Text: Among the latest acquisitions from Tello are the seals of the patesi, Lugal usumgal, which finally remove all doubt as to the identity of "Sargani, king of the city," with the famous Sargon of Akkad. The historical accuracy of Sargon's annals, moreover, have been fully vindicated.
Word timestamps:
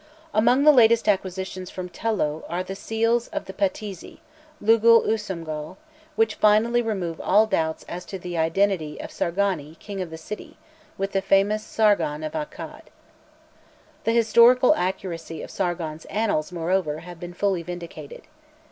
Among 0.33 0.63
the 0.63 0.71
latest 0.71 1.07
acquisitions 1.07 1.69
from 1.69 1.87
Tello 1.87 2.43
are 2.49 2.63
the 2.63 2.75
seals 2.75 3.27
of 3.27 3.45
the 3.45 3.53
patesi, 3.53 4.17
Lugal 4.59 5.03
usumgal, 5.03 5.77
which 6.15 6.33
finally 6.33 6.81
remove 6.81 7.21
all 7.21 7.45
doubt 7.45 7.83
as 7.87 8.03
to 8.05 8.17
the 8.17 8.35
identity 8.35 8.99
of 8.99 9.11
"Sargani, 9.11 9.77
king 9.77 10.01
of 10.01 10.09
the 10.09 10.17
city," 10.17 10.57
with 10.97 11.11
the 11.11 11.21
famous 11.21 11.63
Sargon 11.63 12.23
of 12.23 12.31
Akkad. 12.33 12.81
The 14.03 14.11
historical 14.13 14.73
accuracy 14.73 15.43
of 15.43 15.51
Sargon's 15.51 16.05
annals, 16.05 16.51
moreover, 16.51 17.01
have 17.01 17.19
been 17.19 17.35
fully 17.35 17.61
vindicated. 17.61 18.23